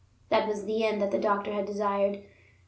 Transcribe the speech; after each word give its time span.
That 0.29 0.47
was 0.47 0.65
the 0.65 0.83
end 0.83 0.99
that 1.03 1.11
the 1.11 1.19
doctor 1.19 1.53
had 1.53 1.67
desired. 1.67 2.23